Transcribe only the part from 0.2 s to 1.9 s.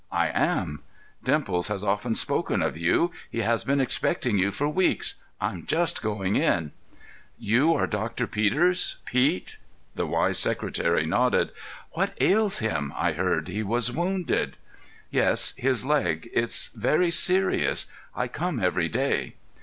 am." "Dimples has